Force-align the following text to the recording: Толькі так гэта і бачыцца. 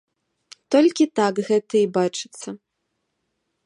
Толькі 0.75 1.07
так 1.21 1.33
гэта 1.51 1.75
і 1.83 1.85
бачыцца. 2.01 2.47